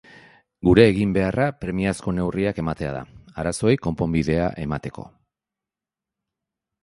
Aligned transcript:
Gure 0.67 0.83
eginbeharra 0.91 1.45
premiazko 1.65 2.13
neurriak 2.19 2.61
ematea 2.63 2.93
da, 2.95 3.01
arazoei 3.43 3.75
konponbidea 3.87 4.47
emateko. 4.63 5.07